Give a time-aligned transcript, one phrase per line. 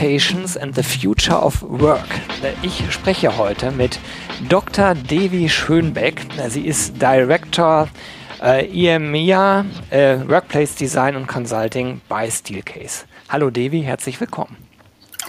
[0.00, 2.08] and the Future of Work.
[2.62, 3.98] Ich spreche heute mit
[4.48, 4.94] Dr.
[4.94, 6.22] Devi Schönbeck.
[6.48, 7.86] Sie ist Director
[8.42, 13.04] äh, EMEA äh, Workplace Design und Consulting bei Steelcase.
[13.28, 14.69] Hallo Devi, herzlich willkommen.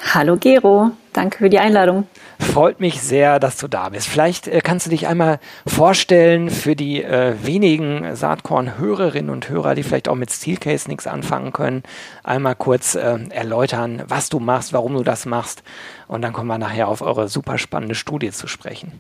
[0.04, 2.08] Hallo Gero, danke für die Einladung.
[2.40, 4.08] Freut mich sehr, dass du da bist.
[4.08, 9.84] Vielleicht äh, kannst du dich einmal vorstellen für die äh, wenigen Saatkorn-Hörerinnen und Hörer, die
[9.84, 11.84] vielleicht auch mit Steelcase nichts anfangen können,
[12.24, 15.64] einmal kurz äh, erläutern, was du machst, warum du das machst
[16.08, 18.99] und dann kommen wir nachher auf eure super spannende Studie zu sprechen.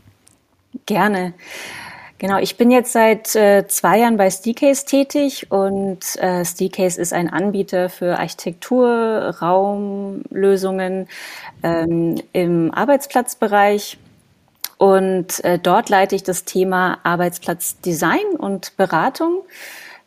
[0.85, 1.33] Gerne.
[2.21, 7.13] Genau, ich bin jetzt seit äh, zwei Jahren bei Steelcase tätig und äh, Steelcase ist
[7.13, 11.07] ein Anbieter für Architektur, Raumlösungen
[11.63, 13.97] ähm, im Arbeitsplatzbereich.
[14.77, 19.41] Und äh, dort leite ich das Thema Arbeitsplatzdesign und Beratung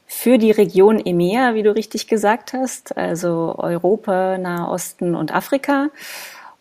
[0.06, 5.88] für die Region EMEA, wie du richtig gesagt hast, also Europa, Nahe Osten und Afrika.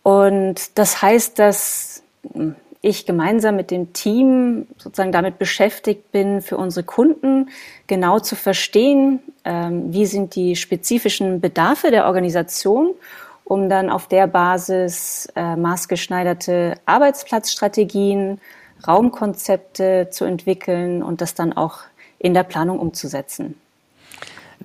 [0.01, 2.01] Und das heißt, dass
[2.33, 7.49] hm, ich gemeinsam mit dem Team sozusagen damit beschäftigt bin, für unsere Kunden
[7.87, 12.93] genau zu verstehen, ähm, wie sind die spezifischen Bedarfe der Organisation,
[13.45, 18.41] um dann auf der Basis äh, maßgeschneiderte Arbeitsplatzstrategien,
[18.85, 21.79] Raumkonzepte zu entwickeln und das dann auch
[22.19, 23.55] in der Planung umzusetzen.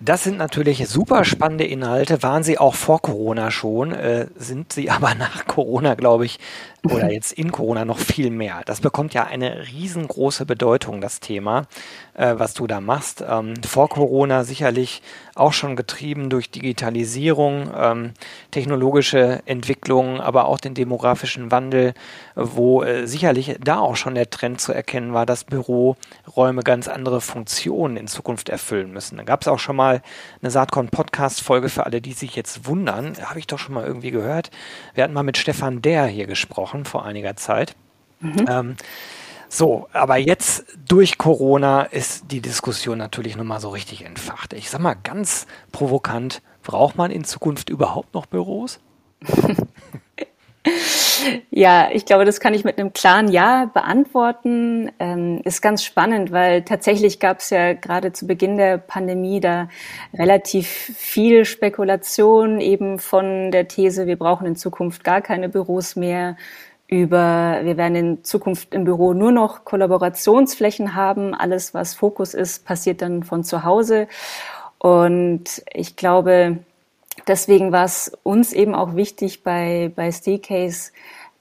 [0.00, 4.90] Das sind natürlich super spannende Inhalte, waren sie auch vor Corona schon, äh, sind sie
[4.92, 6.38] aber nach Corona, glaube ich,
[6.84, 8.62] oder jetzt in Corona noch viel mehr.
[8.64, 11.66] Das bekommt ja eine riesengroße Bedeutung, das Thema,
[12.14, 13.24] äh, was du da machst.
[13.28, 15.02] Ähm, vor Corona sicherlich
[15.34, 18.12] auch schon getrieben durch Digitalisierung, ähm,
[18.52, 21.94] technologische Entwicklungen, aber auch den demografischen Wandel,
[22.36, 27.20] wo äh, sicherlich da auch schon der Trend zu erkennen war, dass Büroräume ganz andere
[27.20, 29.16] Funktionen in Zukunft erfüllen müssen.
[29.16, 33.16] Da gab es auch schon mal eine Saatkorn-Podcast-Folge für alle, die sich jetzt wundern.
[33.22, 34.50] Habe ich doch schon mal irgendwie gehört.
[34.94, 37.74] Wir hatten mal mit Stefan Der hier gesprochen vor einiger Zeit.
[38.20, 38.46] Mhm.
[38.48, 38.76] Ähm,
[39.48, 44.52] so, aber jetzt durch Corona ist die Diskussion natürlich nochmal so richtig entfacht.
[44.52, 48.78] Ich sag mal ganz provokant, braucht man in Zukunft überhaupt noch Büros?
[51.50, 54.90] Ja, ich glaube, das kann ich mit einem klaren Ja beantworten.
[54.98, 59.68] Ähm, ist ganz spannend, weil tatsächlich gab es ja gerade zu Beginn der Pandemie da
[60.14, 66.36] relativ viel Spekulation eben von der These, wir brauchen in Zukunft gar keine Büros mehr
[66.88, 71.34] über, wir werden in Zukunft im Büro nur noch Kollaborationsflächen haben.
[71.34, 74.08] Alles, was Fokus ist, passiert dann von zu Hause.
[74.78, 76.58] Und ich glaube,
[77.28, 80.92] deswegen war es uns eben auch wichtig bei, bei Steelcase,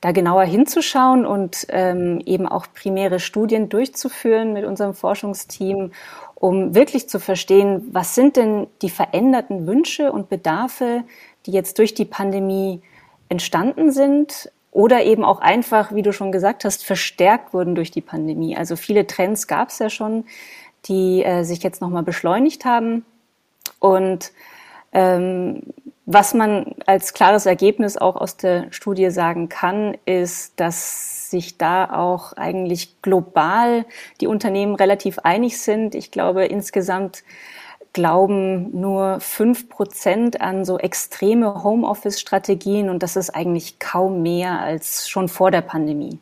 [0.01, 5.91] da genauer hinzuschauen und ähm, eben auch primäre Studien durchzuführen mit unserem Forschungsteam,
[6.35, 11.03] um wirklich zu verstehen, was sind denn die veränderten Wünsche und Bedarfe,
[11.47, 12.81] die jetzt durch die Pandemie
[13.29, 18.01] entstanden sind oder eben auch einfach, wie du schon gesagt hast, verstärkt wurden durch die
[18.01, 18.55] Pandemie.
[18.55, 20.25] Also viele Trends gab es ja schon,
[20.85, 23.03] die äh, sich jetzt nochmal beschleunigt haben.
[23.79, 24.31] Und
[24.91, 31.91] was man als klares Ergebnis auch aus der Studie sagen kann, ist, dass sich da
[31.91, 33.85] auch eigentlich global
[34.21, 35.95] die Unternehmen relativ einig sind.
[35.95, 37.23] Ich glaube, insgesamt
[37.91, 45.09] glauben nur fünf Prozent an so extreme Homeoffice-Strategien und das ist eigentlich kaum mehr als
[45.09, 46.19] schon vor der Pandemie.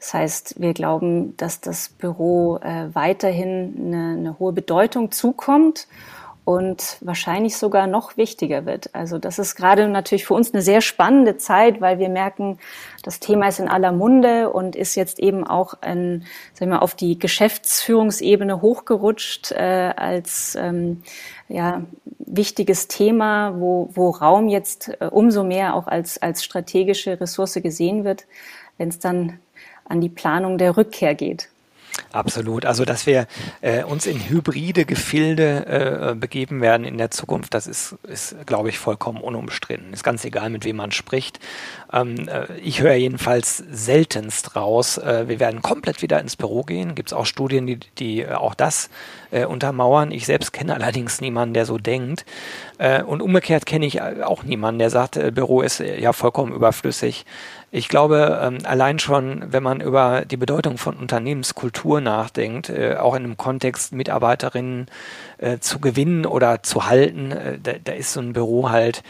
[0.00, 5.86] Das heißt, wir glauben, dass das Büro äh, weiterhin eine, eine hohe Bedeutung zukommt
[6.44, 8.94] und wahrscheinlich sogar noch wichtiger wird.
[8.94, 12.58] Also das ist gerade natürlich für uns eine sehr spannende Zeit, weil wir merken,
[13.02, 16.94] das Thema ist in aller Munde und ist jetzt eben auch ein, sagen wir, auf
[16.94, 21.02] die Geschäftsführungsebene hochgerutscht äh, als ähm,
[21.48, 21.82] ja,
[22.18, 28.04] wichtiges Thema, wo, wo Raum jetzt äh, umso mehr auch als, als strategische Ressource gesehen
[28.04, 28.26] wird,
[28.76, 29.38] wenn es dann
[29.86, 31.48] an die Planung der Rückkehr geht.
[32.12, 32.64] Absolut.
[32.64, 33.26] Also, dass wir
[33.60, 38.68] äh, uns in hybride Gefilde äh, begeben werden in der Zukunft, das ist, ist glaube
[38.68, 39.92] ich, vollkommen unumstritten.
[39.92, 41.40] Ist ganz egal, mit wem man spricht.
[41.92, 46.94] Ähm, äh, ich höre jedenfalls seltenst raus, äh, wir werden komplett wieder ins Büro gehen.
[46.94, 48.90] Gibt es auch Studien, die, die äh, auch das
[49.34, 50.10] äh, untermauern.
[50.10, 52.24] Ich selbst kenne allerdings niemanden, der so denkt.
[53.06, 57.24] und umgekehrt kenne ich auch niemanden, der sagt, Büro ist ja vollkommen überflüssig
[57.70, 63.14] Ich glaube, ähm, allein schon, wenn man über die Bedeutung von Unternehmenskultur nachdenkt, äh, auch
[63.14, 64.86] in einem Kontext Mitarbeiterinnen
[65.38, 69.02] äh, zu gewinnen oder zu halten, äh, da, da ist so ein Büro halt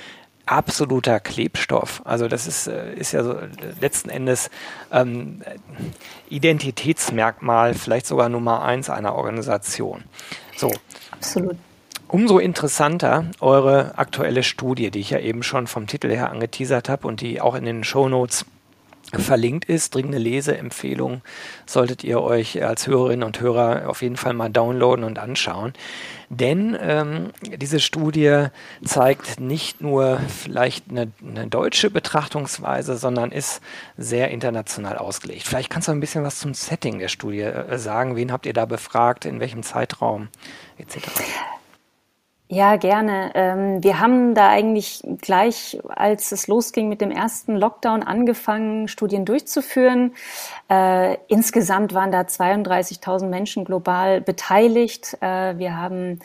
[0.46, 2.02] absoluter Klebstoff.
[2.04, 3.36] Also das ist, äh, ist ja so
[3.80, 4.50] letzten Endes
[4.92, 5.42] ähm,
[6.28, 10.04] Identitätsmerkmal, vielleicht sogar Nummer eins einer Organisation.
[10.56, 10.70] So.
[11.10, 11.56] Absolut.
[12.08, 17.08] Umso interessanter eure aktuelle Studie, die ich ja eben schon vom Titel her angeteasert habe
[17.08, 18.44] und die auch in den Show Notes
[19.18, 19.94] verlinkt ist.
[19.94, 21.22] Dringende Leseempfehlung
[21.66, 25.72] solltet ihr euch als Hörerinnen und Hörer auf jeden Fall mal downloaden und anschauen.
[26.30, 28.46] Denn ähm, diese Studie
[28.84, 33.60] zeigt nicht nur vielleicht eine, eine, deutsche Betrachtungsweise, sondern ist
[33.96, 35.46] sehr international ausgelegt.
[35.46, 38.16] Vielleicht kannst du ein bisschen was zum Setting der Studie äh, sagen.
[38.16, 40.28] Wen habt ihr da befragt, in welchem Zeitraum
[40.78, 41.02] etc.?
[42.48, 43.30] Ja, gerne.
[43.34, 49.24] Ähm, wir haben da eigentlich gleich, als es losging mit dem ersten Lockdown, angefangen, Studien
[49.24, 50.12] durchzuführen.
[50.70, 55.16] Äh, insgesamt waren da 32.000 Menschen global beteiligt.
[55.22, 56.18] Äh, wir haben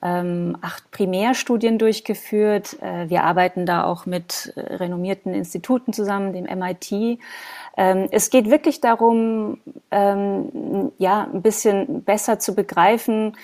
[0.00, 2.80] ähm, acht Primärstudien durchgeführt.
[2.80, 7.18] Äh, wir arbeiten da auch mit renommierten Instituten zusammen, dem MIT.
[7.76, 9.58] Ähm, es geht wirklich darum,
[9.90, 13.36] ja, ein bisschen besser zu begreifen,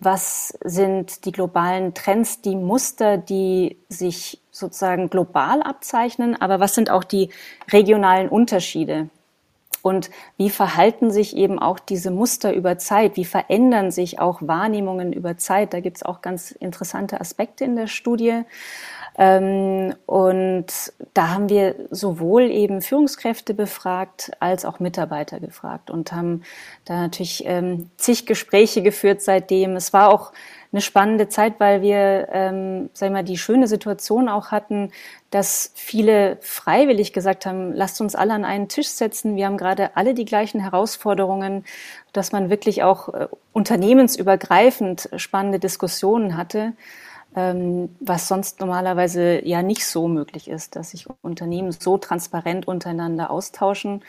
[0.00, 6.90] was sind die globalen Trends, die Muster, die sich sozusagen global abzeichnen, aber was sind
[6.90, 7.30] auch die
[7.70, 9.10] regionalen Unterschiede?
[9.82, 10.08] Und
[10.38, 13.18] wie verhalten sich eben auch diese Muster über Zeit?
[13.18, 15.74] Wie verändern sich auch Wahrnehmungen über Zeit?
[15.74, 18.44] Da gibt es auch ganz interessante Aspekte in der Studie.
[19.16, 20.66] Ähm, und
[21.14, 26.42] da haben wir sowohl eben Führungskräfte befragt als auch Mitarbeiter gefragt und haben
[26.84, 29.76] da natürlich ähm, zig Gespräche geführt seitdem.
[29.76, 30.32] Es war auch
[30.72, 34.90] eine spannende Zeit, weil wir, ähm, sag mal, die schöne Situation auch hatten,
[35.30, 39.36] dass viele freiwillig gesagt haben, lasst uns alle an einen Tisch setzen.
[39.36, 41.64] Wir haben gerade alle die gleichen Herausforderungen,
[42.12, 46.72] dass man wirklich auch äh, unternehmensübergreifend spannende Diskussionen hatte
[47.34, 54.02] was sonst normalerweise ja nicht so möglich ist, dass sich Unternehmen so transparent untereinander austauschen.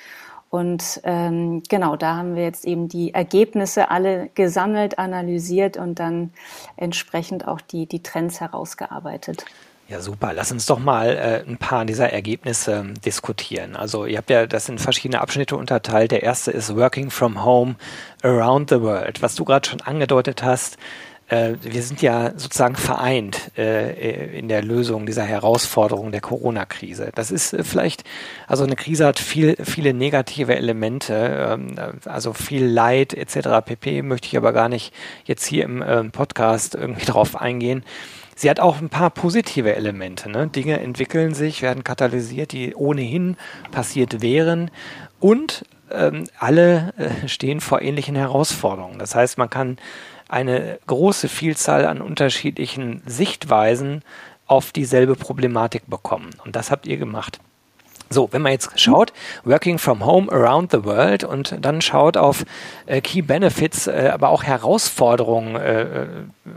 [0.52, 6.32] Und ähm, genau, da haben wir jetzt eben die Ergebnisse alle gesammelt, analysiert und dann
[6.78, 9.44] entsprechend auch die, die Trends herausgearbeitet.
[9.88, 10.34] Ja, super.
[10.34, 13.76] Lass uns doch mal äh, ein paar dieser Ergebnisse ähm, diskutieren.
[13.76, 16.12] Also ihr habt ja das in verschiedene Abschnitte unterteilt.
[16.12, 17.76] Der erste ist Working from Home
[18.24, 19.22] Around the World.
[19.22, 20.78] Was du gerade schon angedeutet hast,
[21.28, 27.12] wir sind ja sozusagen vereint äh, in der Lösung dieser Herausforderung der Corona-Krise.
[27.16, 28.04] Das ist äh, vielleicht,
[28.48, 31.14] also eine Krise hat viel, viele negative Elemente,
[31.50, 31.76] ähm,
[32.06, 33.66] also viel Leid etc.
[33.66, 34.04] pp.
[34.04, 34.94] möchte ich aber gar nicht
[35.24, 37.84] jetzt hier im ähm, Podcast irgendwie drauf eingehen.
[38.36, 40.30] Sie hat auch ein paar positive Elemente.
[40.30, 40.48] Ne?
[40.48, 43.38] Dinge entwickeln sich, werden katalysiert, die ohnehin
[43.72, 44.70] passiert wären.
[45.20, 49.00] Und ähm, alle äh, stehen vor ähnlichen Herausforderungen.
[49.00, 49.78] Das heißt, man kann
[50.36, 54.04] eine große Vielzahl an unterschiedlichen Sichtweisen
[54.48, 56.32] auf dieselbe Problematik bekommen.
[56.44, 57.40] Und das habt ihr gemacht.
[58.10, 59.14] So, wenn man jetzt schaut,
[59.46, 62.46] Working from Home around the world und dann schaut auf
[62.86, 66.06] äh, Key Benefits, äh, aber auch Herausforderungen äh,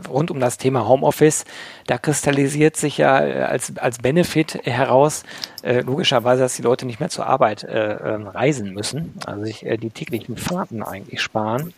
[0.07, 1.45] rund um das Thema Homeoffice,
[1.87, 5.23] da kristallisiert sich ja äh, als, als Benefit heraus,
[5.63, 9.65] äh, logischerweise, dass die Leute nicht mehr zur Arbeit äh, ähm, reisen müssen, also sich
[9.81, 11.73] die täglichen Fahrten eigentlich sparen.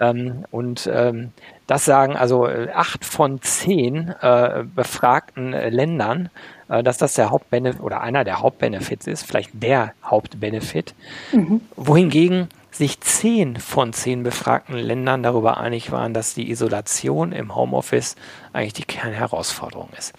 [0.00, 1.30] Ähm, und ähm,
[1.66, 6.30] das sagen also äh, acht von zehn äh, befragten äh, Ländern,
[6.68, 10.94] äh, dass das der Hauptbenefit oder einer der Hauptbenefits ist, vielleicht der Hauptbenefit.
[11.32, 11.60] Mhm.
[11.76, 18.16] Wohingegen sich zehn von zehn befragten Ländern darüber einig waren, dass die Isolation im Homeoffice
[18.52, 20.12] eigentlich die Kernherausforderung ist.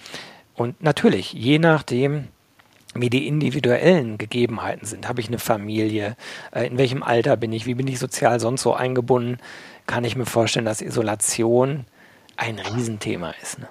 [0.55, 2.29] Und natürlich, je nachdem,
[2.95, 5.07] wie die individuellen Gegebenheiten sind.
[5.07, 6.15] Habe ich eine Familie?
[6.51, 7.65] Äh, in welchem Alter bin ich?
[7.65, 9.37] Wie bin ich sozial sonst so eingebunden?
[9.85, 11.85] Kann ich mir vorstellen, dass Isolation
[12.37, 13.59] ein Riesenthema ist.
[13.59, 13.67] Ne?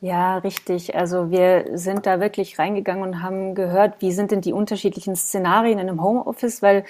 [0.00, 0.94] Ja, richtig.
[0.94, 5.78] Also wir sind da wirklich reingegangen und haben gehört, wie sind denn die unterschiedlichen Szenarien
[5.78, 6.84] in einem Homeoffice, weil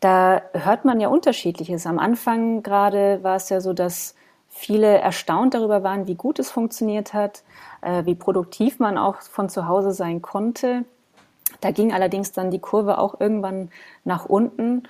[0.00, 1.86] da hört man ja unterschiedliches.
[1.86, 4.14] Am Anfang gerade war es ja so, dass
[4.48, 7.42] viele erstaunt darüber waren, wie gut es funktioniert hat,
[8.04, 10.84] wie produktiv man auch von zu Hause sein konnte.
[11.60, 13.70] Da ging allerdings dann die Kurve auch irgendwann
[14.04, 14.82] nach unten.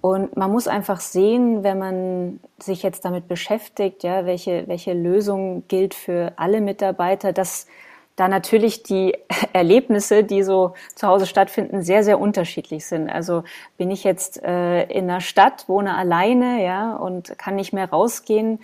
[0.00, 5.64] Und man muss einfach sehen, wenn man sich jetzt damit beschäftigt, ja, welche, welche Lösung
[5.68, 7.66] gilt für alle Mitarbeiter, dass
[8.14, 9.16] da natürlich die
[9.52, 13.08] Erlebnisse, die so zu Hause stattfinden, sehr, sehr unterschiedlich sind.
[13.08, 13.44] Also
[13.76, 18.60] bin ich jetzt äh, in einer Stadt, wohne alleine, ja, und kann nicht mehr rausgehen,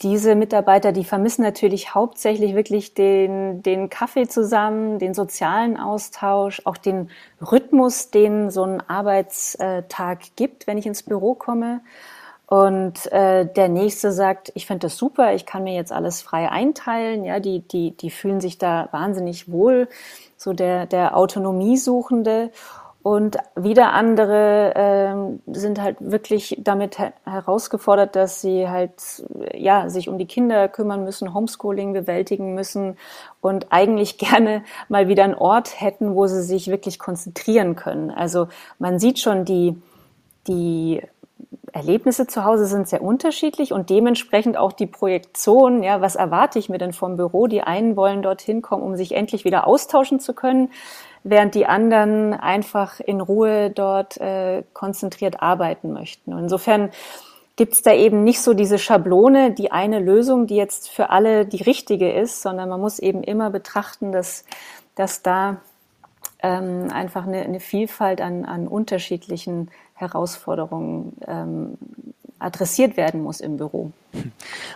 [0.00, 6.76] diese Mitarbeiter, die vermissen natürlich hauptsächlich wirklich den, den Kaffee zusammen, den sozialen Austausch, auch
[6.76, 7.10] den
[7.40, 11.80] Rhythmus, den so ein Arbeitstag gibt, wenn ich ins Büro komme.
[12.46, 16.50] Und äh, der nächste sagt, ich finde das super, ich kann mir jetzt alles frei
[16.50, 17.24] einteilen.
[17.24, 19.88] Ja, die, die, die fühlen sich da wahnsinnig wohl.
[20.36, 22.50] So der, der Autonomiesuchende.
[23.02, 28.92] Und wieder andere ähm, sind halt wirklich damit her herausgefordert, dass sie halt
[29.54, 32.98] ja sich um die Kinder kümmern müssen, Homeschooling bewältigen müssen
[33.40, 38.10] und eigentlich gerne mal wieder einen Ort hätten, wo sie sich wirklich konzentrieren können.
[38.10, 39.80] Also man sieht schon die
[40.46, 41.02] die
[41.72, 46.68] Erlebnisse zu Hause sind sehr unterschiedlich und dementsprechend auch die Projektion, ja, was erwarte ich
[46.68, 47.46] mir denn vom Büro?
[47.46, 50.70] Die einen wollen dorthin kommen, um sich endlich wieder austauschen zu können
[51.22, 56.32] während die anderen einfach in Ruhe dort äh, konzentriert arbeiten möchten.
[56.32, 56.90] Und insofern
[57.56, 61.44] gibt es da eben nicht so diese Schablone, die eine Lösung, die jetzt für alle
[61.44, 64.44] die richtige ist, sondern man muss eben immer betrachten, dass,
[64.94, 65.60] dass da
[66.42, 71.78] ähm, einfach eine, eine Vielfalt an, an unterschiedlichen Herausforderungen ähm,
[72.40, 73.92] adressiert werden muss im Büro.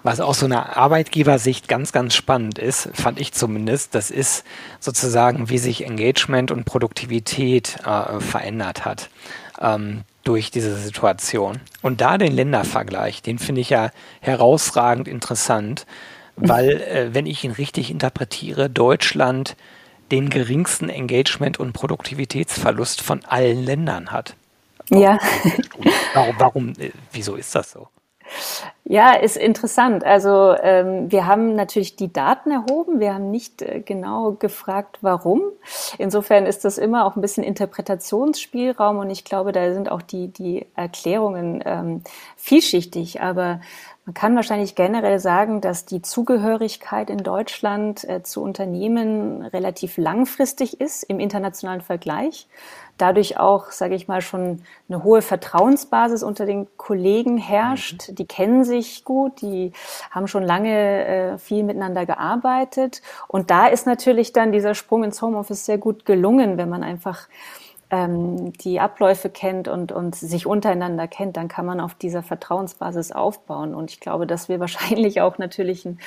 [0.03, 4.45] Was auch so eine Arbeitgebersicht ganz, ganz spannend ist, fand ich zumindest, das ist
[4.79, 9.11] sozusagen, wie sich Engagement und Produktivität äh, verändert hat
[9.61, 11.61] ähm, durch diese Situation.
[11.83, 13.91] Und da den Ländervergleich, den finde ich ja
[14.21, 15.87] herausragend interessant,
[16.37, 19.57] weil, äh, wenn ich ihn richtig interpretiere, Deutschland
[20.11, 24.37] den geringsten Engagement- und Produktivitätsverlust von allen Ländern hat.
[24.91, 25.19] Ja.
[26.15, 27.89] Warum, warum, äh, wieso ist das so?
[28.87, 30.05] Ja, ist interessant.
[30.05, 35.41] Also ähm, wir haben natürlich die Daten erhoben, wir haben nicht äh, genau gefragt, warum.
[35.97, 40.29] Insofern ist das immer auch ein bisschen Interpretationsspielraum und ich glaube, da sind auch die,
[40.29, 42.03] die Erklärungen ähm,
[42.37, 43.23] vielschichtig.
[43.23, 43.61] Aber
[44.07, 50.79] man kann wahrscheinlich generell sagen, dass die Zugehörigkeit in Deutschland äh, zu Unternehmen relativ langfristig
[50.79, 52.47] ist im internationalen Vergleich.
[52.99, 58.11] Dadurch auch, sage ich mal, schon eine hohe Vertrauensbasis unter den Kollegen herrscht.
[58.11, 58.15] Mhm.
[58.15, 58.74] Die kennen sich
[59.05, 59.73] gut, die
[60.11, 63.03] haben schon lange äh, viel miteinander gearbeitet.
[63.29, 67.29] Und da ist natürlich dann dieser Sprung ins Homeoffice sehr gut gelungen, wenn man einfach
[67.91, 73.13] ähm, die Abläufe kennt und, und sich untereinander kennt, dann kann man auf dieser Vertrauensbasis
[73.13, 73.75] aufbauen.
[73.75, 75.99] Und ich glaube, dass wir wahrscheinlich auch natürlich ein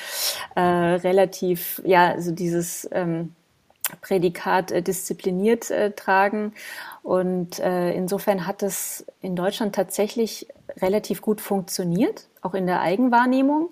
[0.54, 3.34] äh, relativ, ja, also dieses ähm,
[4.00, 6.52] Prädikat äh, diszipliniert äh, tragen.
[7.02, 13.70] Und äh, insofern hat es in Deutschland tatsächlich relativ gut funktioniert, auch in der Eigenwahrnehmung.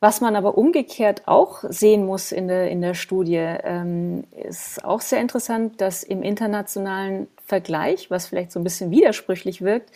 [0.00, 5.00] Was man aber umgekehrt auch sehen muss in der, in der Studie, ähm, ist auch
[5.00, 9.92] sehr interessant, dass im internationalen Vergleich, was vielleicht so ein bisschen widersprüchlich wirkt,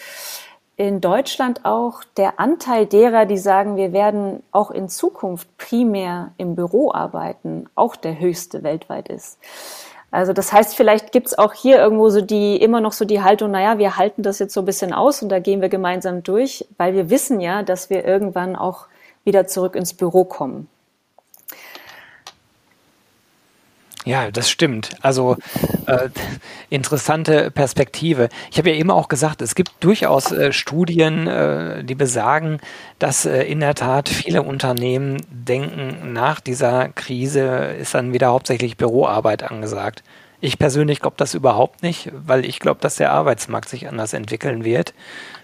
[0.78, 6.54] in Deutschland auch der Anteil derer, die sagen, wir werden auch in Zukunft primär im
[6.54, 9.38] Büro arbeiten, auch der höchste weltweit ist.
[10.12, 13.50] Also das heißt, vielleicht gibt's auch hier irgendwo so die immer noch so die Haltung,
[13.50, 16.64] naja, wir halten das jetzt so ein bisschen aus und da gehen wir gemeinsam durch,
[16.78, 18.86] weil wir wissen ja, dass wir irgendwann auch
[19.24, 20.68] wieder zurück ins Büro kommen.
[24.08, 24.88] Ja, das stimmt.
[25.02, 25.36] Also
[25.84, 26.08] äh,
[26.70, 28.30] interessante Perspektive.
[28.50, 32.58] Ich habe ja eben auch gesagt, es gibt durchaus äh, Studien, äh, die besagen,
[32.98, 38.78] dass äh, in der Tat viele Unternehmen denken, nach dieser Krise ist dann wieder hauptsächlich
[38.78, 40.02] Büroarbeit angesagt.
[40.40, 44.64] Ich persönlich glaube das überhaupt nicht, weil ich glaube, dass der Arbeitsmarkt sich anders entwickeln
[44.64, 44.94] wird.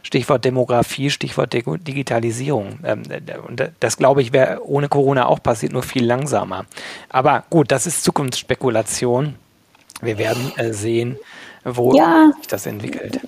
[0.05, 2.79] Stichwort Demografie, Stichwort Digitalisierung.
[2.85, 3.03] Ähm,
[3.49, 6.67] und das glaube ich wäre ohne Corona auch passiert, nur viel langsamer.
[7.09, 9.35] Aber gut, das ist Zukunftsspekulation.
[10.01, 11.17] Wir werden äh, sehen,
[11.65, 12.33] wo ja.
[12.37, 13.21] sich das entwickelt.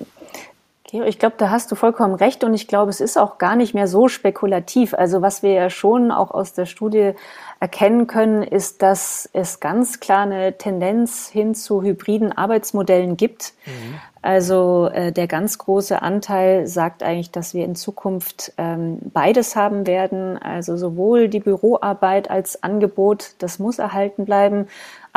[0.91, 3.73] Ich glaube, da hast du vollkommen recht und ich glaube, es ist auch gar nicht
[3.73, 4.93] mehr so spekulativ.
[4.93, 7.13] Also was wir ja schon auch aus der Studie
[7.59, 13.53] erkennen können, ist, dass es ganz klar eine Tendenz hin zu hybriden Arbeitsmodellen gibt.
[13.65, 13.99] Mhm.
[14.21, 19.87] Also äh, der ganz große Anteil sagt eigentlich, dass wir in Zukunft ähm, beides haben
[19.87, 20.37] werden.
[20.37, 24.67] Also sowohl die Büroarbeit als Angebot, das muss erhalten bleiben,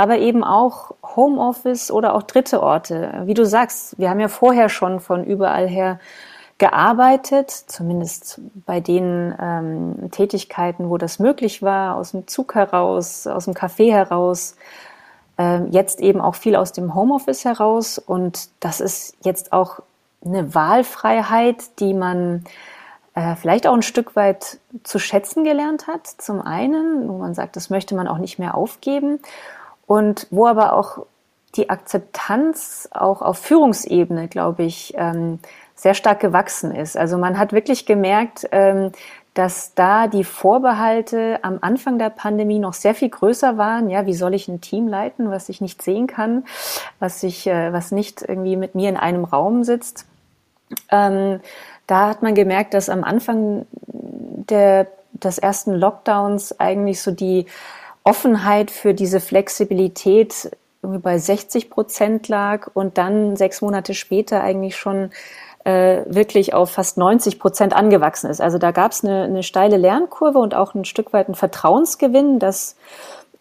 [0.00, 3.20] aber eben auch Homeoffice oder auch dritte Orte.
[3.26, 6.00] Wie du sagst, wir haben ja vorher schon von überall her
[6.56, 13.44] gearbeitet, zumindest bei den ähm, Tätigkeiten, wo das möglich war, aus dem Zug heraus, aus
[13.44, 14.56] dem Café heraus,
[15.36, 17.98] ähm, jetzt eben auch viel aus dem Homeoffice heraus.
[17.98, 19.80] Und das ist jetzt auch
[20.24, 22.44] eine Wahlfreiheit, die man
[23.14, 26.06] äh, vielleicht auch ein Stück weit zu schätzen gelernt hat.
[26.06, 29.20] Zum einen, wo man sagt, das möchte man auch nicht mehr aufgeben.
[29.90, 31.04] Und wo aber auch
[31.56, 35.40] die Akzeptanz auch auf Führungsebene, glaube ich, ähm,
[35.74, 36.96] sehr stark gewachsen ist.
[36.96, 38.92] Also man hat wirklich gemerkt, ähm,
[39.34, 43.90] dass da die Vorbehalte am Anfang der Pandemie noch sehr viel größer waren.
[43.90, 46.44] Ja, wie soll ich ein Team leiten, was ich nicht sehen kann,
[47.00, 50.06] was ich, äh, was nicht irgendwie mit mir in einem Raum sitzt?
[50.92, 51.40] Ähm,
[51.88, 57.46] da hat man gemerkt, dass am Anfang der, des ersten Lockdowns eigentlich so die
[58.04, 60.50] Offenheit für diese Flexibilität
[60.82, 65.10] irgendwie bei 60 Prozent lag und dann sechs Monate später eigentlich schon
[65.64, 68.40] äh, wirklich auf fast 90 Prozent angewachsen ist.
[68.40, 72.38] Also da gab es eine, eine steile Lernkurve und auch ein Stück weit ein Vertrauensgewinn,
[72.38, 72.76] dass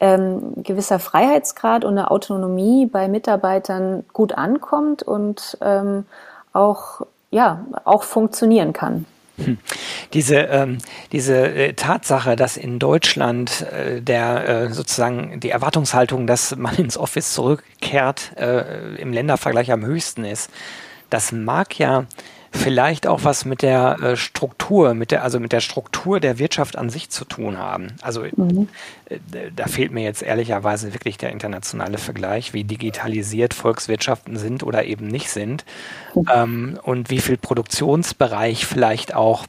[0.01, 6.05] ähm, gewisser Freiheitsgrad und eine Autonomie bei Mitarbeitern gut ankommt und ähm,
[6.51, 7.01] auch
[7.31, 9.05] ja auch funktionieren kann.
[9.43, 9.57] Hm.
[10.13, 10.79] Diese, ähm,
[11.11, 16.97] diese äh, Tatsache, dass in Deutschland äh, der äh, sozusagen die Erwartungshaltung, dass man ins
[16.97, 20.49] Office zurückkehrt, äh, im Ländervergleich am höchsten ist,
[21.09, 22.05] das mag ja
[22.51, 26.77] vielleicht auch was mit der äh, Struktur, mit der, also mit der Struktur der Wirtschaft
[26.77, 27.87] an sich zu tun haben.
[28.01, 28.67] Also mhm.
[29.09, 29.19] äh,
[29.55, 35.07] da fehlt mir jetzt ehrlicherweise wirklich der internationale Vergleich, wie digitalisiert Volkswirtschaften sind oder eben
[35.07, 35.63] nicht sind
[36.15, 36.25] mhm.
[36.33, 39.45] ähm, und wie viel Produktionsbereich vielleicht auch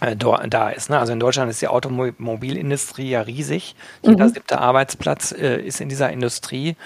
[0.00, 0.90] äh, da ist.
[0.90, 0.98] Ne?
[0.98, 3.74] Also in Deutschland ist die Automobilindustrie ja riesig.
[4.02, 4.34] Jeder mhm.
[4.34, 6.76] siebte Arbeitsplatz äh, ist in dieser Industrie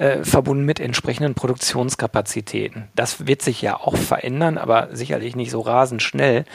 [0.00, 2.88] äh, verbunden mit entsprechenden Produktionskapazitäten.
[2.96, 6.46] Das wird sich ja auch verändern, aber sicherlich nicht so rasend schnell.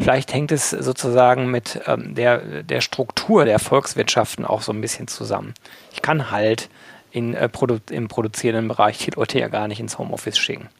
[0.00, 5.06] Vielleicht hängt es sozusagen mit ähm, der, der Struktur der Volkswirtschaften auch so ein bisschen
[5.06, 5.52] zusammen.
[5.92, 6.70] Ich kann halt
[7.10, 10.70] in, äh, produ im produzierenden Bereich die Leute ja gar nicht ins Homeoffice schicken.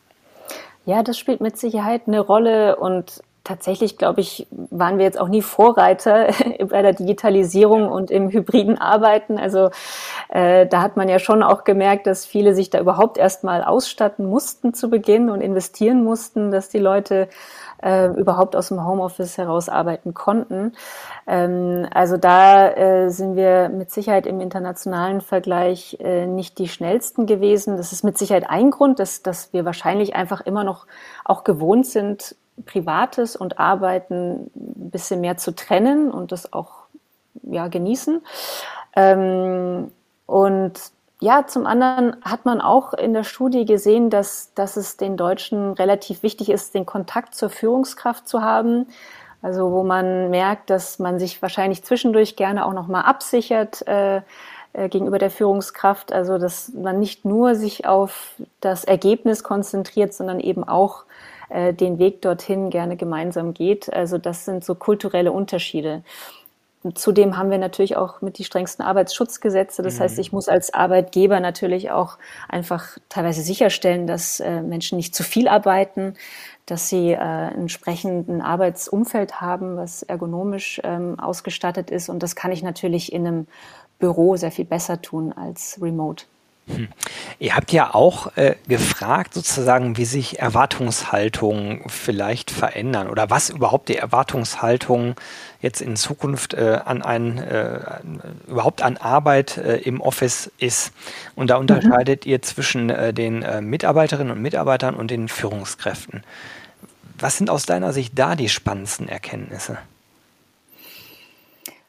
[0.87, 5.29] Ja, das spielt mit Sicherheit eine Rolle und tatsächlich, glaube ich, waren wir jetzt auch
[5.29, 6.29] nie Vorreiter
[6.69, 9.39] bei der Digitalisierung und im hybriden Arbeiten.
[9.39, 9.71] Also
[10.31, 14.27] äh, da hat man ja schon auch gemerkt, dass viele sich da überhaupt erstmal ausstatten
[14.27, 17.29] mussten zu Beginn und investieren mussten, dass die Leute
[17.83, 20.73] äh, überhaupt aus dem Homeoffice heraus arbeiten konnten.
[21.27, 27.27] Ähm, also da äh, sind wir mit Sicherheit im internationalen Vergleich äh, nicht die schnellsten
[27.27, 27.77] gewesen.
[27.77, 30.87] Das ist mit Sicherheit ein Grund, dass, dass wir wahrscheinlich einfach immer noch
[31.25, 32.37] auch gewohnt sind,
[32.67, 36.85] Privates und Arbeiten ein bisschen mehr zu trennen und das auch
[37.43, 38.23] ja, genießen.
[38.97, 39.90] Ähm,
[40.27, 40.81] und
[41.21, 45.73] ja, zum anderen hat man auch in der Studie gesehen, dass, dass es den Deutschen
[45.73, 48.87] relativ wichtig ist, den Kontakt zur Führungskraft zu haben.
[49.40, 54.23] Also wo man merkt, dass man sich wahrscheinlich zwischendurch gerne auch nochmal absichert äh,
[54.73, 56.12] äh, gegenüber der Führungskraft.
[56.12, 61.05] Also dass man nicht nur sich auf das Ergebnis konzentriert, sondern eben auch
[61.55, 63.93] äh, den Weg dorthin gerne gemeinsam geht.
[63.93, 66.03] Also das sind so kulturelle Unterschiede.
[66.93, 69.83] Zudem haben wir natürlich auch mit die strengsten Arbeitsschutzgesetze.
[69.83, 70.01] Das mhm.
[70.01, 75.23] heißt, ich muss als Arbeitgeber natürlich auch einfach teilweise sicherstellen, dass äh, Menschen nicht zu
[75.23, 76.14] viel arbeiten,
[76.67, 82.11] dass sie äh, entsprechenden Arbeitsumfeld haben, was ergonomisch ähm, ausgestattet ist.
[82.11, 83.47] Und das kann ich natürlich in einem
[83.99, 86.27] Büro sehr viel besser tun als remote.
[86.66, 86.88] Hm.
[87.38, 93.90] Ihr habt ja auch äh, gefragt, sozusagen, wie sich Erwartungshaltungen vielleicht verändern oder was überhaupt
[93.90, 95.14] die Erwartungshaltung
[95.61, 97.81] jetzt in Zukunft äh, an ein, äh,
[98.48, 100.92] überhaupt an Arbeit äh, im Office ist.
[101.35, 101.62] Und da mhm.
[101.62, 102.33] unterscheidet mhm.
[102.33, 106.22] ihr zwischen äh, den äh, Mitarbeiterinnen und Mitarbeitern und den Führungskräften.
[107.18, 109.79] Was sind aus deiner Sicht da die spannendsten Erkenntnisse?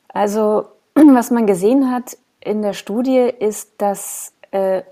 [0.10, 4.84] Also, was man gesehen hat in der Studie ist, dass äh,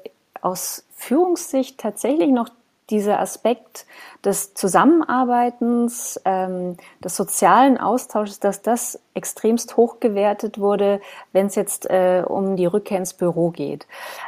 [0.42, 2.50] aus Führungssicht tatsächlich noch
[2.90, 3.86] dieser Aspekt
[4.26, 11.00] des Zusammenarbeitens, ähm, des sozialen Austausches, dass das extremst hoch gewertet wurde,
[11.32, 13.88] wenn es jetzt äh, um die Rückkehr ins Büro geht.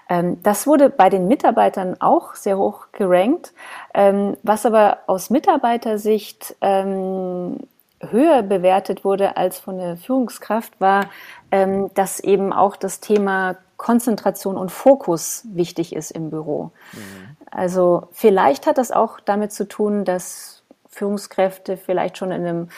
[0.09, 3.53] Ähm, das wurde bei den Mitarbeitern auch sehr hoch gerankt,
[3.93, 7.57] ähm, was aber aus Mitarbeitersicht ähm,
[7.99, 11.09] höher bewertet wurde als von der Führungskraft, war,
[11.51, 16.71] ähm, dass eben auch das Thema Konzentration und Fokus wichtig ist im Büro.
[16.93, 17.38] Mhm.
[17.51, 20.63] Also vielleicht hat das auch damit zu tun, dass
[20.95, 22.69] Führungskräfte vielleicht schon in einem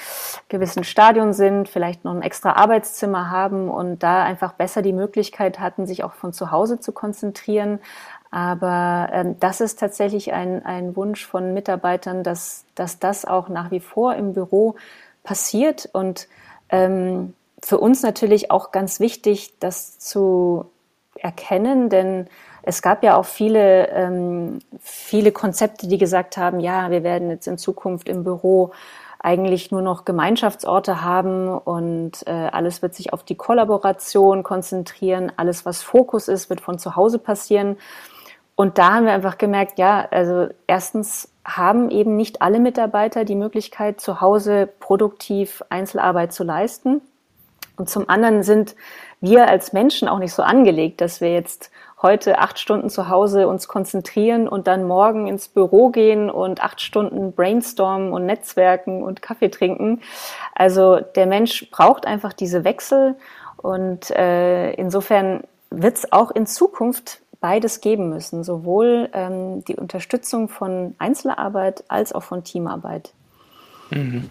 [0.50, 5.60] gewissen Stadion sind, vielleicht noch ein extra Arbeitszimmer haben und da einfach besser die Möglichkeit
[5.60, 7.80] hatten, sich auch von zu Hause zu konzentrieren.
[8.32, 13.72] Aber ähm, das ist tatsächlich ein, ein Wunsch von Mitarbeitern, dass, dass das auch nach
[13.72, 14.76] wie vor im Büro
[15.24, 16.28] passiert und
[16.70, 20.70] ähm, für uns natürlich auch ganz wichtig, das zu
[21.22, 22.28] erkennen, denn
[22.64, 27.48] es gab ja auch viele, ähm, viele Konzepte, die gesagt haben, ja, wir werden jetzt
[27.48, 28.72] in Zukunft im Büro
[29.20, 35.32] eigentlich nur noch Gemeinschaftsorte haben und äh, alles wird sich auf die Kollaboration konzentrieren.
[35.38, 37.78] Alles, was Fokus ist, wird von zu Hause passieren.
[38.56, 43.36] Und da haben wir einfach gemerkt, ja, also erstens haben eben nicht alle Mitarbeiter die
[43.36, 47.02] Möglichkeit, zu Hause produktiv Einzelarbeit zu leisten.
[47.78, 48.76] Und zum anderen sind
[49.22, 53.48] wir als Menschen auch nicht so angelegt, dass wir jetzt heute acht Stunden zu Hause
[53.48, 59.22] uns konzentrieren und dann morgen ins Büro gehen und acht Stunden brainstormen und Netzwerken und
[59.22, 60.02] Kaffee trinken.
[60.54, 63.16] Also der Mensch braucht einfach diese Wechsel
[63.58, 70.50] und äh, insofern wird es auch in Zukunft beides geben müssen, sowohl ähm, die Unterstützung
[70.50, 73.14] von Einzelarbeit als auch von Teamarbeit.
[73.90, 74.30] Mhm.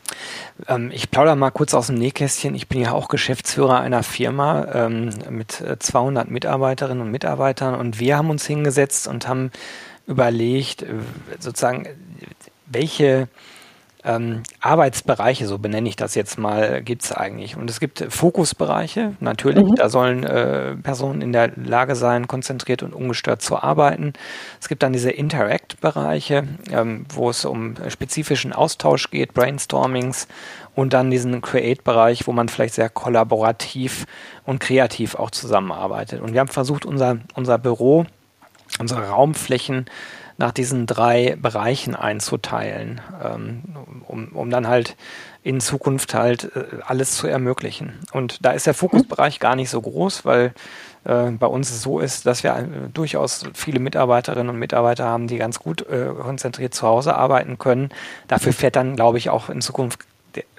[0.68, 2.54] Ähm, ich plaudere mal kurz aus dem Nähkästchen.
[2.54, 7.98] Ich bin ja auch Geschäftsführer einer Firma ähm, mit 200 äh, Mitarbeiterinnen und Mitarbeitern und
[7.98, 9.50] wir haben uns hingesetzt und haben
[10.06, 10.94] überlegt, äh,
[11.38, 11.86] sozusagen,
[12.66, 13.28] welche
[14.06, 17.56] ähm, Arbeitsbereiche, so benenne ich das jetzt mal, gibt es eigentlich.
[17.56, 19.74] Und es gibt Fokusbereiche, natürlich, mhm.
[19.74, 24.12] da sollen äh, Personen in der Lage sein, konzentriert und ungestört zu arbeiten.
[24.60, 30.28] Es gibt dann diese Interact-Bereiche, ähm, wo es um spezifischen Austausch geht, Brainstormings
[30.76, 34.06] und dann diesen Create-Bereich, wo man vielleicht sehr kollaborativ
[34.44, 36.20] und kreativ auch zusammenarbeitet.
[36.20, 38.06] Und wir haben versucht, unser, unser Büro,
[38.78, 39.86] unsere Raumflächen
[40.38, 43.62] nach diesen drei Bereichen einzuteilen, ähm,
[44.06, 44.96] um, um dann halt
[45.42, 47.94] in Zukunft halt äh, alles zu ermöglichen.
[48.12, 50.52] Und da ist der Fokusbereich gar nicht so groß, weil
[51.04, 55.26] äh, bei uns es so ist, dass wir äh, durchaus viele Mitarbeiterinnen und Mitarbeiter haben,
[55.26, 57.90] die ganz gut äh, konzentriert zu Hause arbeiten können.
[58.28, 60.00] Dafür fährt dann, glaube ich, auch in Zukunft,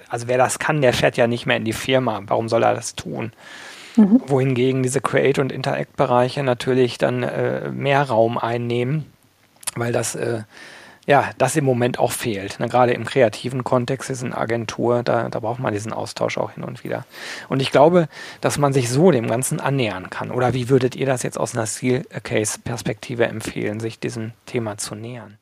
[0.09, 2.21] also wer das kann, der fährt ja nicht mehr in die Firma.
[2.25, 3.31] Warum soll er das tun?
[3.95, 4.21] Mhm.
[4.25, 9.05] Wohingegen diese Create- und Interact-Bereiche natürlich dann äh, mehr Raum einnehmen
[9.79, 10.43] weil das äh,
[11.07, 12.59] ja, das im Moment auch fehlt.
[12.59, 12.67] Ne?
[12.67, 16.65] Gerade im kreativen Kontext ist eine Agentur, da, da braucht man diesen Austausch auch hin
[16.65, 17.05] und wieder.
[17.47, 18.09] Und ich glaube,
[18.41, 20.31] dass man sich so dem Ganzen annähern kann.
[20.31, 25.37] Oder wie würdet ihr das jetzt aus einer Skill-Case-Perspektive empfehlen, sich diesem Thema zu nähern?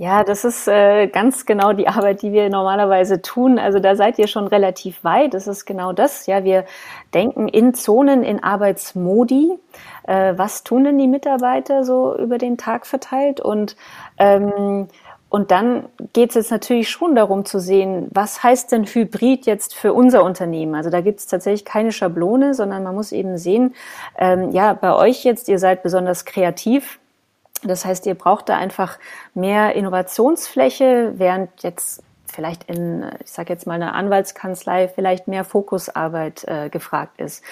[0.00, 3.58] Ja, das ist äh, ganz genau die Arbeit, die wir normalerweise tun.
[3.58, 5.34] Also da seid ihr schon relativ weit.
[5.34, 6.24] Das ist genau das.
[6.24, 6.64] Ja, wir
[7.12, 9.58] denken in Zonen, in Arbeitsmodi.
[10.04, 13.42] Äh, was tun denn die Mitarbeiter so über den Tag verteilt?
[13.42, 13.76] Und
[14.16, 14.88] ähm,
[15.28, 15.84] und dann
[16.14, 20.24] geht es jetzt natürlich schon darum zu sehen, was heißt denn Hybrid jetzt für unser
[20.24, 20.74] Unternehmen?
[20.74, 23.74] Also da gibt es tatsächlich keine Schablone, sondern man muss eben sehen,
[24.18, 26.99] ähm, ja, bei euch jetzt, ihr seid besonders kreativ,
[27.62, 28.98] das heißt, ihr braucht da einfach
[29.34, 36.44] mehr Innovationsfläche, während jetzt vielleicht in, ich sage jetzt mal, einer Anwaltskanzlei vielleicht mehr Fokusarbeit
[36.44, 37.42] äh, gefragt ist.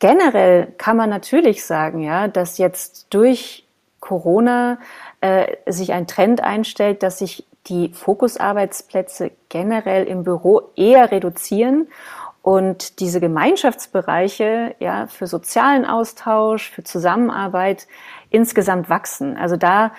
[0.00, 3.64] Generell kann man natürlich sagen, ja, dass jetzt durch
[4.00, 4.78] Corona
[5.20, 11.88] äh, sich ein Trend einstellt, dass sich die Fokusarbeitsplätze generell im Büro eher reduzieren
[12.48, 17.86] und diese Gemeinschaftsbereiche ja für sozialen Austausch, für Zusammenarbeit
[18.30, 19.36] insgesamt wachsen.
[19.36, 19.92] Also da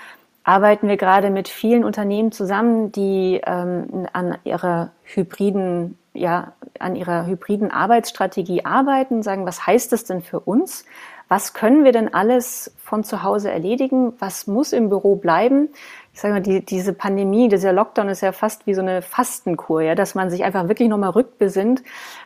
[0.44, 7.28] arbeiten wir gerade mit vielen Unternehmen zusammen, die ähm, an ihrer hybriden ja, an ihrer
[7.28, 10.86] hybriden Arbeitsstrategie arbeiten, sagen, was heißt das denn für uns?
[11.28, 14.14] Was können wir denn alles von zu Hause erledigen?
[14.18, 15.70] Was muss im Büro bleiben?
[16.14, 19.82] Ich sage mal, die, diese Pandemie, dieser Lockdown ist ja fast wie so eine Fastenkur,
[19.82, 21.84] ja, dass man sich einfach wirklich nochmal rückbesinnt.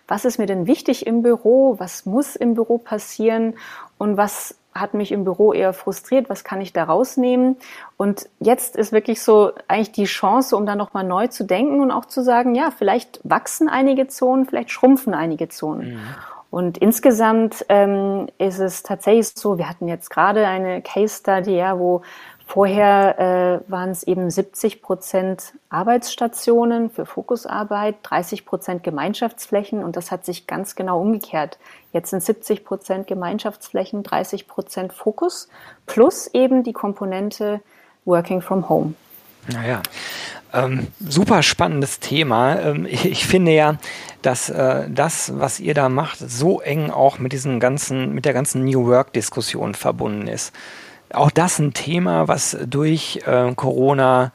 [0.07, 1.75] Was ist mir denn wichtig im Büro?
[1.79, 3.55] Was muss im Büro passieren?
[3.97, 7.57] Und was hat mich im Büro eher frustriert, was kann ich da rausnehmen?
[7.97, 11.91] Und jetzt ist wirklich so eigentlich die Chance, um da nochmal neu zu denken und
[11.91, 15.93] auch zu sagen, ja, vielleicht wachsen einige Zonen, vielleicht schrumpfen einige Zonen.
[15.93, 15.99] Mhm.
[16.49, 21.79] Und insgesamt ähm, ist es tatsächlich so, wir hatten jetzt gerade eine Case Study, ja,
[21.79, 22.03] wo
[22.53, 30.11] Vorher äh, waren es eben 70 Prozent Arbeitsstationen für Fokusarbeit, 30 Prozent Gemeinschaftsflächen und das
[30.11, 31.57] hat sich ganz genau umgekehrt.
[31.93, 35.47] Jetzt sind 70 Prozent Gemeinschaftsflächen, 30 Prozent Fokus
[35.87, 37.59] plus eben die Komponente
[38.05, 38.93] Working from Home.
[39.51, 39.81] Naja,
[40.53, 42.59] ähm, super spannendes Thema.
[42.59, 43.79] Ähm, ich, ich, finde ja,
[44.21, 48.33] dass äh, das, was ihr da macht, so eng auch mit diesen ganzen, mit der
[48.33, 50.53] ganzen New Work-Diskussion verbunden ist
[51.13, 54.31] auch das ein Thema, was durch äh, Corona,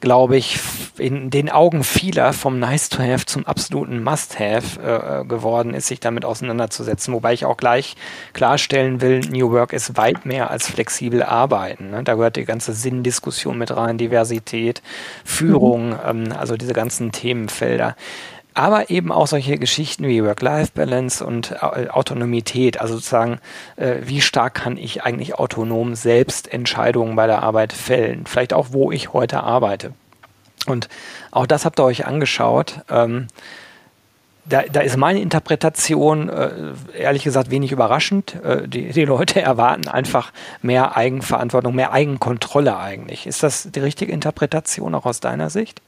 [0.00, 0.58] glaube ich,
[0.98, 5.86] in den Augen vieler vom Nice to Have zum absoluten Must Have äh, geworden ist,
[5.86, 7.14] sich damit auseinanderzusetzen.
[7.14, 7.96] Wobei ich auch gleich
[8.34, 11.90] klarstellen will, New Work ist weit mehr als flexibel arbeiten.
[11.90, 12.02] Ne?
[12.04, 14.82] Da gehört die ganze Sinndiskussion mit rein, Diversität,
[15.24, 15.98] Führung, mhm.
[16.06, 17.96] ähm, also diese ganzen Themenfelder
[18.54, 23.40] aber eben auch solche Geschichten wie Work-Life-Balance und Autonomität, also sozusagen,
[23.76, 28.68] äh, wie stark kann ich eigentlich autonom selbst Entscheidungen bei der Arbeit fällen, vielleicht auch,
[28.70, 29.92] wo ich heute arbeite.
[30.66, 30.88] Und
[31.32, 32.80] auch das habt ihr euch angeschaut.
[32.88, 33.26] Ähm,
[34.46, 36.50] da, da ist meine Interpretation äh,
[36.96, 38.36] ehrlich gesagt wenig überraschend.
[38.44, 43.26] Äh, die, die Leute erwarten einfach mehr Eigenverantwortung, mehr Eigenkontrolle eigentlich.
[43.26, 45.80] Ist das die richtige Interpretation auch aus deiner Sicht?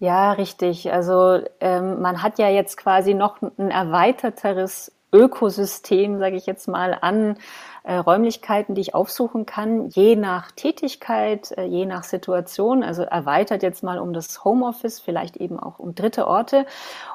[0.00, 0.92] Ja, richtig.
[0.92, 6.96] Also ähm, man hat ja jetzt quasi noch ein erweiterteres Ökosystem, sage ich jetzt mal,
[7.00, 7.38] an
[7.82, 12.84] äh, Räumlichkeiten, die ich aufsuchen kann, je nach Tätigkeit, äh, je nach Situation.
[12.84, 16.66] Also erweitert jetzt mal um das Homeoffice, vielleicht eben auch um dritte Orte.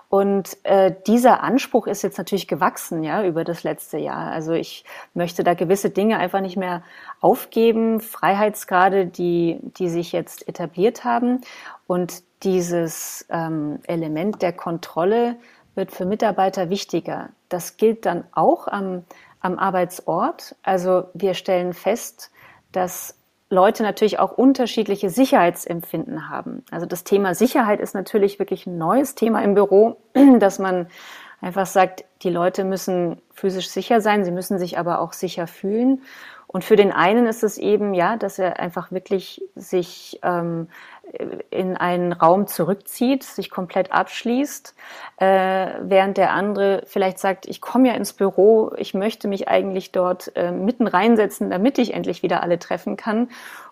[0.09, 4.31] Und äh, dieser Anspruch ist jetzt natürlich gewachsen, ja, über das letzte Jahr.
[4.31, 6.81] Also ich möchte da gewisse Dinge einfach nicht mehr
[7.21, 11.41] aufgeben, Freiheitsgrade, die, die sich jetzt etabliert haben.
[11.87, 15.35] Und dieses ähm, Element der Kontrolle
[15.75, 17.29] wird für Mitarbeiter wichtiger.
[17.49, 19.03] Das gilt dann auch am,
[19.39, 20.55] am Arbeitsort.
[20.63, 22.31] Also wir stellen fest,
[22.71, 23.15] dass
[23.49, 26.63] Leute natürlich auch unterschiedliche Sicherheitsempfinden haben.
[26.71, 29.97] Also das Thema Sicherheit ist natürlich wirklich ein neues Thema im Büro,
[30.39, 30.87] dass man
[31.41, 36.01] einfach sagt, die Leute müssen physisch sicher sein, sie müssen sich aber auch sicher fühlen.
[36.47, 40.67] Und für den einen ist es eben, ja, dass er einfach wirklich sich ähm,
[41.49, 44.75] in einen Raum zurückzieht, sich komplett abschließt,
[45.17, 49.91] äh, während der andere vielleicht sagt, ich komme ja ins Büro, ich möchte mich eigentlich
[49.91, 53.29] dort äh, mitten reinsetzen, damit ich endlich wieder alle treffen kann.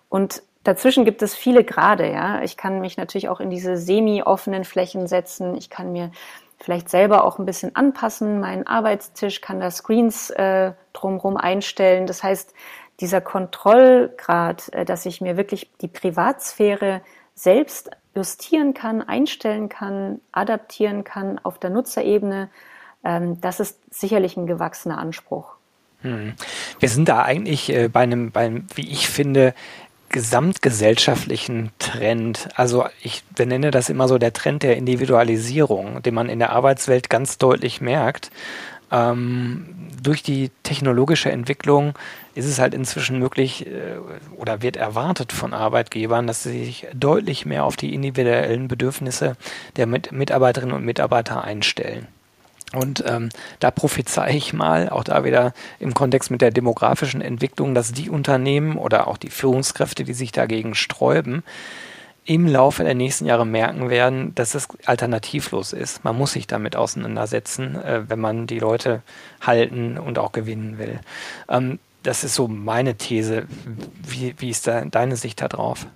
[0.08, 2.42] Und dazwischen gibt es viele Grade, ja.
[2.42, 5.56] Ich kann mich natürlich auch in diese semi-offenen Flächen setzen.
[5.56, 6.12] Ich kann mir
[6.58, 8.40] vielleicht selber auch ein bisschen anpassen.
[8.40, 12.06] Mein Arbeitstisch kann da Screens äh, drumherum einstellen.
[12.06, 12.54] Das heißt,
[13.00, 17.02] dieser Kontrollgrad, äh, dass ich mir wirklich die Privatsphäre
[17.34, 22.50] selbst justieren kann, einstellen kann, adaptieren kann auf der Nutzerebene,
[23.04, 25.54] ähm, das ist sicherlich ein gewachsener Anspruch.
[26.02, 26.34] Hm.
[26.78, 29.54] Wir sind da eigentlich äh, bei einem, bei einem, wie ich finde,
[30.12, 32.48] gesamtgesellschaftlichen Trend.
[32.54, 37.08] Also ich benenne das immer so der Trend der Individualisierung, den man in der Arbeitswelt
[37.08, 38.30] ganz deutlich merkt.
[38.92, 39.66] Ähm,
[40.02, 41.94] durch die technologische Entwicklung
[42.34, 43.96] ist es halt inzwischen möglich äh,
[44.36, 49.36] oder wird erwartet von Arbeitgebern, dass sie sich deutlich mehr auf die individuellen Bedürfnisse
[49.76, 52.06] der Mit Mitarbeiterinnen und Mitarbeiter einstellen.
[52.74, 53.28] Und ähm,
[53.60, 58.08] da prophezei ich mal, auch da wieder im Kontext mit der demografischen Entwicklung, dass die
[58.08, 61.42] Unternehmen oder auch die Führungskräfte, die sich dagegen sträuben,
[62.24, 66.04] im Laufe der nächsten Jahre merken werden, dass es alternativlos ist.
[66.04, 69.02] Man muss sich damit auseinandersetzen, äh, wenn man die Leute
[69.40, 71.00] halten und auch gewinnen will.
[71.48, 73.46] Ähm, das ist so meine These.
[74.06, 75.86] Wie, wie ist da deine Sicht darauf?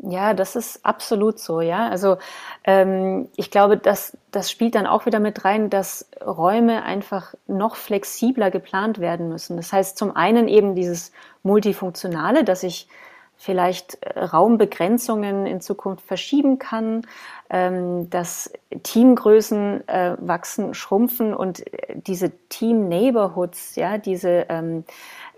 [0.00, 1.88] Ja, das ist absolut so, ja.
[1.88, 2.18] Also
[2.62, 7.74] ähm, ich glaube, dass das spielt dann auch wieder mit rein, dass Räume einfach noch
[7.74, 9.56] flexibler geplant werden müssen.
[9.56, 11.10] Das heißt zum einen eben dieses
[11.42, 12.88] Multifunktionale, dass ich
[13.38, 17.06] vielleicht äh, Raumbegrenzungen in Zukunft verschieben kann,
[17.48, 24.84] ähm, dass Teamgrößen äh, wachsen, schrumpfen und äh, diese Team Neighborhoods, ja, diese ähm,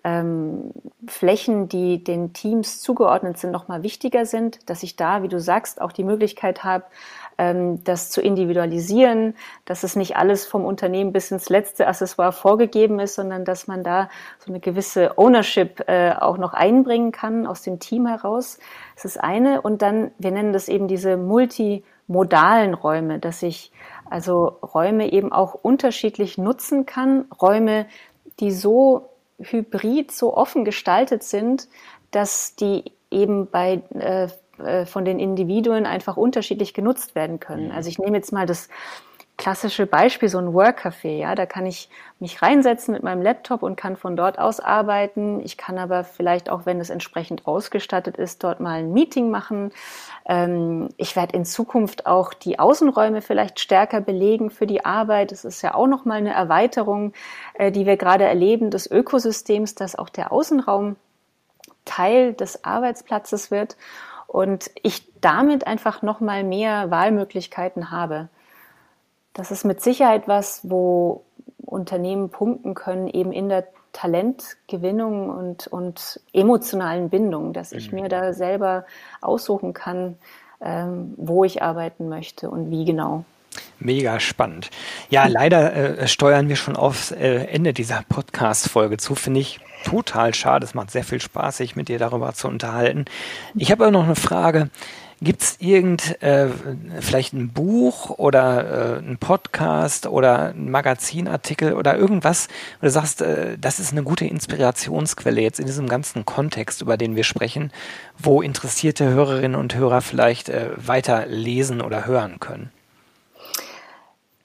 [0.03, 0.73] ähm,
[1.07, 5.81] Flächen, die den Teams zugeordnet sind, nochmal wichtiger sind, dass ich da, wie du sagst,
[5.81, 6.85] auch die Möglichkeit habe,
[7.85, 13.15] das zu individualisieren, dass es nicht alles vom Unternehmen bis ins letzte Accessoire vorgegeben ist,
[13.15, 17.79] sondern dass man da so eine gewisse Ownership äh, auch noch einbringen kann aus dem
[17.79, 18.59] Team heraus.
[18.95, 19.63] Das ist eine.
[19.63, 23.73] Und dann, wir nennen das eben diese multimodalen Räume, dass ich
[24.11, 27.87] also Räume eben auch unterschiedlich nutzen kann, Räume,
[28.41, 31.69] die so hybrid so offen gestaltet sind,
[32.11, 34.29] dass die eben bei äh,
[34.65, 37.67] äh, von den Individuen einfach unterschiedlich genutzt werden können.
[37.67, 37.73] Mhm.
[37.73, 38.69] Also ich nehme jetzt mal das
[39.41, 43.75] klassische Beispiel, so ein Workcafé, ja, da kann ich mich reinsetzen mit meinem Laptop und
[43.75, 45.41] kann von dort aus arbeiten.
[45.41, 49.73] Ich kann aber vielleicht auch, wenn es entsprechend ausgestattet ist, dort mal ein Meeting machen.
[50.27, 55.33] Ähm, ich werde in Zukunft auch die Außenräume vielleicht stärker belegen für die Arbeit.
[55.33, 57.15] Das ist ja auch nochmal eine Erweiterung,
[57.55, 60.97] äh, die wir gerade erleben des Ökosystems, dass auch der Außenraum
[61.87, 63.79] Teil des Arbeitsplatzes wird
[64.31, 68.29] und ich damit einfach nochmal mehr Wahlmöglichkeiten habe.
[69.33, 71.25] Das ist mit Sicherheit was, wo
[71.67, 78.03] Unternehmen punkten können, eben in der Talentgewinnung und, und emotionalen Bindung, dass ich mhm.
[78.03, 78.85] mir da selber
[79.21, 80.17] aussuchen kann,
[80.61, 83.25] ähm, wo ich arbeiten möchte und wie genau.
[83.81, 84.71] Mega spannend.
[85.09, 90.35] Ja, leider äh, steuern wir schon aufs äh, Ende dieser Podcast-Folge zu, finde ich total
[90.35, 90.65] schade.
[90.65, 93.07] Es macht sehr viel Spaß, sich mit dir darüber zu unterhalten.
[93.55, 94.71] Ich habe aber noch eine Frage.
[95.23, 96.49] Gibt es irgend äh,
[97.01, 102.49] vielleicht ein Buch oder äh, ein Podcast oder ein Magazinartikel oder irgendwas,
[102.81, 106.97] wo du sagst, äh, das ist eine gute Inspirationsquelle jetzt in diesem ganzen Kontext, über
[106.97, 107.71] den wir sprechen,
[108.17, 112.71] wo interessierte Hörerinnen und Hörer vielleicht äh, weiter lesen oder hören können?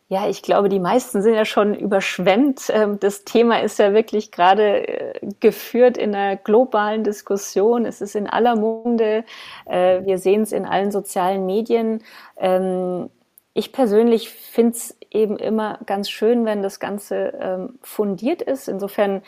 [0.07, 2.69] Ja, ich glaube, die meisten sind ja schon überschwemmt.
[2.69, 7.85] Ähm, das Thema ist ja wirklich gerade äh, geführt in einer globalen Diskussion.
[7.85, 9.23] Es ist in aller Munde.
[9.65, 12.03] Äh, wir sehen es in allen sozialen Medien.
[12.37, 13.09] Ähm,
[13.55, 18.67] ich persönlich finde es eben immer ganz schön, wenn das Ganze ähm, fundiert ist.
[18.67, 19.21] Insofern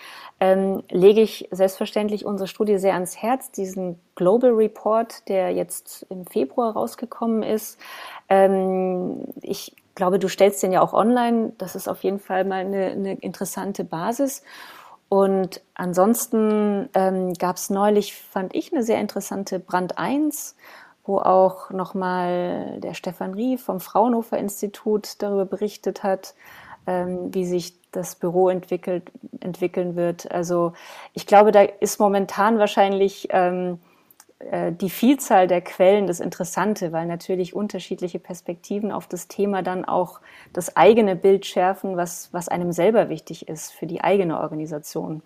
[0.92, 6.74] lege ich selbstverständlich unsere Studie sehr ans Herz, diesen Global Report, der jetzt im Februar
[6.74, 7.80] rausgekommen ist.
[9.42, 11.52] Ich glaube, du stellst den ja auch online.
[11.58, 14.44] Das ist auf jeden Fall mal eine, eine interessante Basis.
[15.10, 20.56] Und ansonsten ähm, gab es neulich, fand ich, eine sehr interessante Brand 1
[21.08, 26.36] wo auch nochmal der Stefan Rie vom Fraunhofer Institut darüber berichtet hat,
[26.86, 30.30] ähm, wie sich das Büro entwickelt, entwickeln wird.
[30.30, 30.74] Also
[31.14, 33.80] ich glaube, da ist momentan wahrscheinlich ähm,
[34.40, 39.86] äh, die Vielzahl der Quellen das Interessante, weil natürlich unterschiedliche Perspektiven auf das Thema dann
[39.86, 40.20] auch
[40.54, 45.22] das eigene Bild schärfen, was, was einem selber wichtig ist für die eigene Organisation.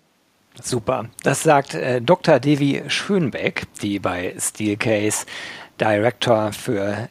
[0.60, 1.06] Super.
[1.22, 2.38] Das sagt äh, Dr.
[2.38, 5.26] Devi Schönbeck, die bei Steelcase
[5.80, 7.08] Director für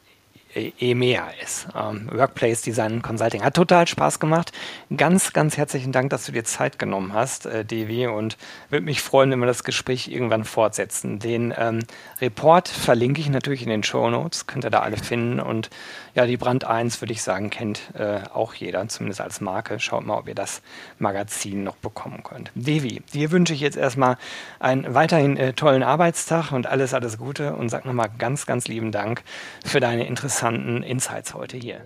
[0.55, 1.67] EMEA ist.
[1.75, 3.43] Ähm, Workplace Design Consulting.
[3.43, 4.51] Hat total Spaß gemacht.
[4.95, 8.07] Ganz, ganz herzlichen Dank, dass du dir Zeit genommen hast, äh, Devi.
[8.07, 8.37] Und
[8.69, 11.19] würde mich freuen, wenn wir das Gespräch irgendwann fortsetzen.
[11.19, 11.79] Den ähm,
[12.19, 14.47] Report verlinke ich natürlich in den Show Notes.
[14.47, 15.39] Könnt ihr da alle finden.
[15.39, 15.69] Und
[16.15, 19.79] ja, die Brand 1, würde ich sagen, kennt äh, auch jeder, zumindest als Marke.
[19.79, 20.61] Schaut mal, ob ihr das
[20.99, 22.51] Magazin noch bekommen könnt.
[22.55, 24.17] Devi, dir wünsche ich jetzt erstmal
[24.59, 27.55] einen weiterhin äh, tollen Arbeitstag und alles, alles Gute.
[27.55, 29.23] Und sag nochmal ganz, ganz lieben Dank
[29.63, 31.85] für deine interessante interessanten Insights heute hier.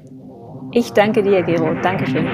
[0.72, 1.74] Ich danke dir, Gero.
[1.82, 2.26] Dankeschön.